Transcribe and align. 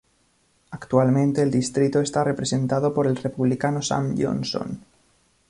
Actualmente 0.71 1.43
el 1.43 1.51
distrito 1.51 2.01
está 2.01 2.23
representado 2.23 2.91
por 2.91 3.05
el 3.05 3.17
Republicano 3.17 3.83
Sam 3.83 4.15
Johnson. 4.17 4.83